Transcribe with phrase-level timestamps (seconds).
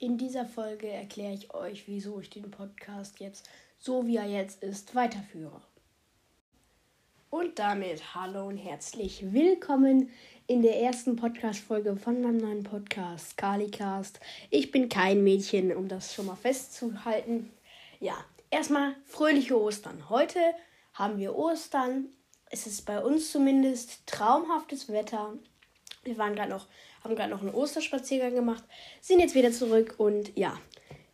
[0.00, 3.50] In dieser Folge erkläre ich euch, wieso ich den Podcast jetzt,
[3.80, 5.60] so wie er jetzt ist, weiterführe.
[7.30, 10.08] Und damit hallo und herzlich willkommen
[10.46, 14.20] in der ersten Podcast-Folge von meinem neuen Podcast, Kalicast.
[14.50, 17.50] Ich bin kein Mädchen, um das schon mal festzuhalten.
[17.98, 20.08] Ja, erstmal fröhliche Ostern.
[20.08, 20.38] Heute
[20.94, 22.06] haben wir Ostern.
[22.50, 25.32] Es ist bei uns zumindest traumhaftes Wetter.
[26.04, 26.66] Wir waren gerade noch,
[27.04, 28.64] haben gerade noch einen Osterspaziergang gemacht,
[29.00, 30.58] sind jetzt wieder zurück und ja,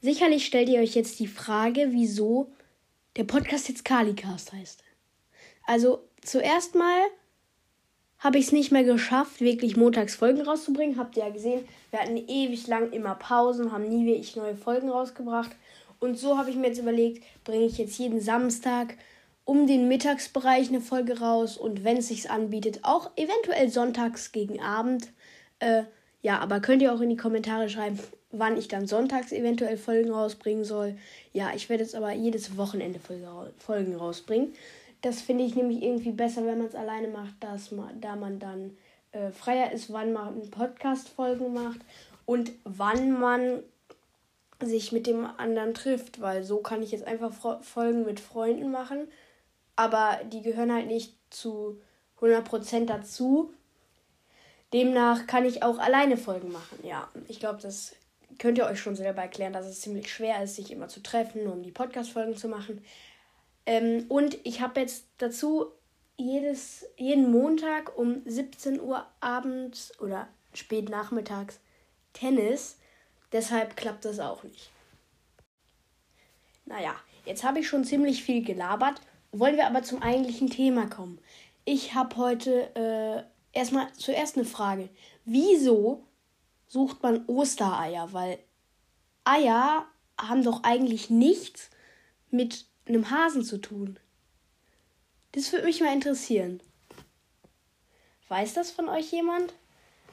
[0.00, 2.52] sicherlich stellt ihr euch jetzt die Frage, wieso
[3.16, 4.82] der Podcast jetzt Kalicast heißt.
[5.66, 7.00] Also zuerst mal
[8.18, 10.96] habe ich es nicht mehr geschafft, wirklich montags Folgen rauszubringen.
[10.96, 14.88] Habt ihr ja gesehen, wir hatten ewig lang immer Pausen, haben nie wirklich neue Folgen
[14.88, 15.50] rausgebracht.
[15.98, 18.96] Und so habe ich mir jetzt überlegt, bringe ich jetzt jeden Samstag
[19.44, 24.60] um den Mittagsbereich eine Folge raus und wenn es sich anbietet, auch eventuell sonntags gegen
[24.60, 25.08] Abend.
[25.58, 25.84] Äh,
[26.22, 27.98] ja, aber könnt ihr auch in die Kommentare schreiben,
[28.30, 30.96] wann ich dann sonntags eventuell Folgen rausbringen soll.
[31.32, 33.00] Ja, ich werde jetzt aber jedes Wochenende
[33.58, 34.54] Folgen rausbringen.
[35.02, 38.38] Das finde ich nämlich irgendwie besser, wenn man es alleine macht, dass man, da man
[38.38, 38.76] dann
[39.10, 41.80] äh, freier ist, wann man Podcast-Folgen macht
[42.24, 43.62] und wann man
[44.60, 49.08] sich mit dem anderen trifft, weil so kann ich jetzt einfach Folgen mit Freunden machen,
[49.82, 51.80] aber die gehören halt nicht zu
[52.20, 53.52] 100% dazu.
[54.72, 56.78] Demnach kann ich auch alleine Folgen machen.
[56.84, 57.96] Ja, ich glaube, das
[58.38, 61.48] könnt ihr euch schon selber erklären, dass es ziemlich schwer ist, sich immer zu treffen,
[61.48, 62.84] um die Podcast-Folgen zu machen.
[63.66, 65.72] Ähm, und ich habe jetzt dazu
[66.16, 71.58] jedes, jeden Montag um 17 Uhr abends oder spät nachmittags
[72.12, 72.78] Tennis.
[73.32, 74.70] Deshalb klappt das auch nicht.
[76.66, 76.94] Naja,
[77.24, 79.00] jetzt habe ich schon ziemlich viel gelabert.
[79.32, 81.18] Wollen wir aber zum eigentlichen Thema kommen.
[81.64, 84.90] Ich habe heute äh, erstmal zuerst eine Frage.
[85.24, 86.04] Wieso
[86.68, 88.12] sucht man Ostereier?
[88.12, 88.38] Weil
[89.24, 89.86] Eier
[90.20, 91.70] haben doch eigentlich nichts
[92.30, 93.98] mit einem Hasen zu tun?
[95.32, 96.60] Das würde mich mal interessieren.
[98.28, 99.54] Weiß das von euch jemand?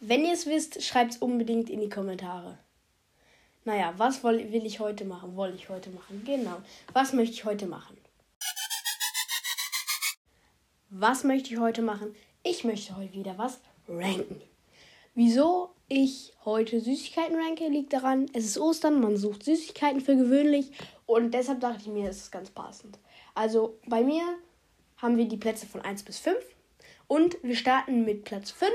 [0.00, 2.58] Wenn ihr es wisst, schreibt es unbedingt in die Kommentare.
[3.64, 5.36] Naja, was will, ich heute machen?
[5.36, 6.22] Wollte ich heute machen?
[6.24, 6.62] Genau.
[6.92, 7.96] Was möchte ich heute machen?
[10.94, 12.14] Was möchte ich heute machen?
[12.42, 14.42] Ich möchte heute wieder was ranken.
[15.14, 20.70] Wieso ich heute Süßigkeiten ranke, liegt daran, es ist Ostern, man sucht Süßigkeiten für gewöhnlich
[21.06, 22.98] und deshalb dachte ich mir, es ist ganz passend.
[23.34, 24.22] Also bei mir
[24.98, 26.36] haben wir die Plätze von 1 bis 5
[27.06, 28.70] und wir starten mit Platz 5.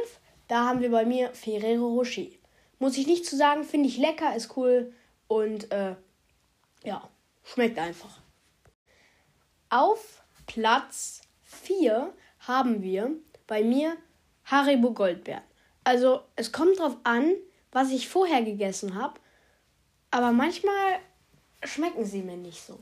[0.48, 2.32] Da haben wir bei mir Ferrero Rocher.
[2.80, 4.92] Muss ich nicht zu sagen, finde ich lecker, ist cool
[5.28, 5.96] und äh,
[6.84, 7.08] ja,
[7.44, 8.22] schmeckt einfach.
[9.70, 11.22] Auf Platz
[11.68, 13.12] 4 haben wir
[13.46, 13.98] bei mir
[14.46, 15.44] Haribo Goldbeeren.
[15.84, 17.36] Also es kommt drauf an,
[17.72, 19.20] was ich vorher gegessen habe,
[20.12, 21.00] aber manchmal
[21.64, 22.80] schmecken sie mir nicht so.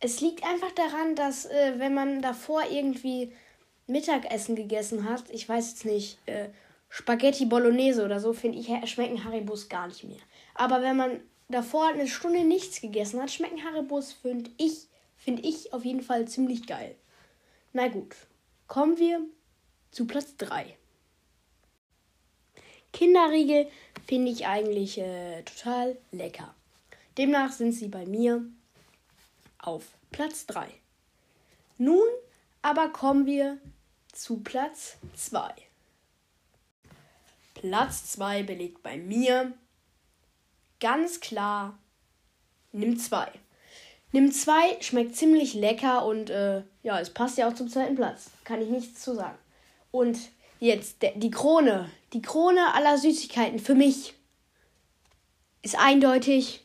[0.00, 3.32] Es liegt einfach daran, dass äh, wenn man davor irgendwie
[3.86, 6.48] Mittagessen gegessen hat, ich weiß jetzt nicht, äh,
[6.88, 10.20] Spaghetti Bolognese oder so, finde ich, schmecken Haribos gar nicht mehr.
[10.54, 15.72] Aber wenn man davor eine Stunde nichts gegessen hat, schmecken Haribos, finde ich, finde ich
[15.72, 16.94] auf jeden Fall ziemlich geil.
[17.76, 18.14] Na gut,
[18.68, 19.20] kommen wir
[19.90, 20.78] zu Platz 3.
[22.92, 23.68] Kinderriegel
[24.06, 26.54] finde ich eigentlich äh, total lecker.
[27.18, 28.44] Demnach sind sie bei mir
[29.58, 30.68] auf Platz 3.
[31.76, 32.06] Nun
[32.62, 33.58] aber kommen wir
[34.12, 35.52] zu Platz 2.
[37.54, 39.52] Platz 2 belegt bei mir
[40.78, 41.76] ganz klar
[42.70, 43.32] Nimm 2.
[44.14, 48.30] Nimm 2 schmeckt ziemlich lecker und äh, ja, es passt ja auch zum zweiten Platz.
[48.44, 49.36] Kann ich nichts zu sagen.
[49.90, 50.16] Und
[50.60, 51.90] jetzt die Krone.
[52.12, 54.14] Die Krone aller Süßigkeiten für mich
[55.62, 56.64] ist eindeutig.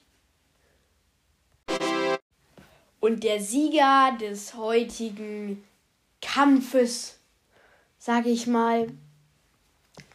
[2.99, 5.63] Und der Sieger des heutigen
[6.21, 7.17] Kampfes,
[7.97, 8.91] sage ich mal,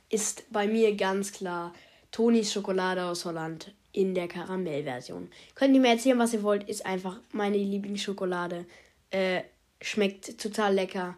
[0.09, 1.75] ist bei mir ganz klar
[2.13, 5.31] Tonis Schokolade aus Holland in der Karamellversion.
[5.55, 8.67] Könnt ihr mir erzählen, was ihr wollt, ist einfach meine Lieblingsschokolade.
[9.11, 9.43] Äh,
[9.81, 11.17] schmeckt total lecker.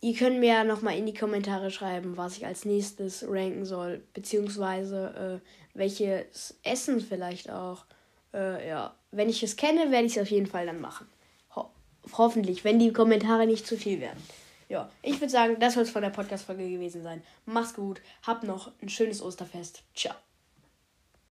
[0.00, 4.02] Ihr könnt mir ja nochmal in die Kommentare schreiben, was ich als nächstes ranken soll,
[4.12, 7.84] beziehungsweise äh, welches Essen vielleicht auch.
[8.34, 11.06] Äh, ja, wenn ich es kenne, werde ich es auf jeden Fall dann machen.
[11.54, 11.70] Ho
[12.12, 14.22] hoffentlich, wenn die Kommentare nicht zu viel werden.
[14.68, 17.22] Ja, ich würde sagen, das soll es von der Podcast-Folge gewesen sein.
[17.44, 19.84] Mach's gut, habt noch ein schönes Osterfest.
[19.94, 20.25] Ciao.